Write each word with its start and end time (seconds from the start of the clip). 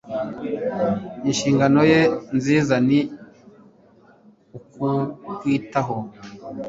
Inshingano 1.29 1.81
ye 1.91 1.99
nziza 2.37 2.75
ni 2.87 2.99
ukutwitaho 4.57 5.97